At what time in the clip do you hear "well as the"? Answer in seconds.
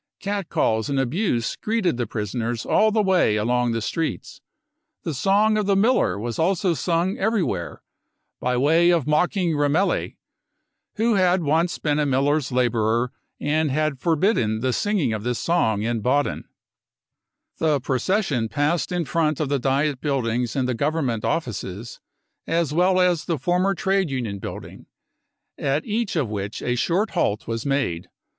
22.73-23.37